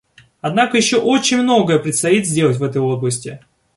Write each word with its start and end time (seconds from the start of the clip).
Однако 0.41 0.77
еще 0.77 0.97
очень 0.97 1.43
многое 1.43 1.77
предстоит 1.77 2.25
сделать 2.25 2.57
в 2.57 2.63
этой 2.63 2.79
области. 2.81 3.39